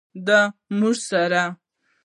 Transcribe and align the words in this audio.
د 0.25 0.27
وږمو 0.41 0.91
سره 1.07 1.41